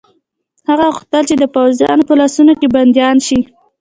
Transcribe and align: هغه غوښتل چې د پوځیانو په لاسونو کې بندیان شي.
هغه 0.69 0.85
غوښتل 0.93 1.23
چې 1.29 1.35
د 1.37 1.43
پوځیانو 1.55 2.03
په 2.09 2.13
لاسونو 2.19 2.53
کې 2.59 2.67
بندیان 2.75 3.17
شي. 3.27 3.39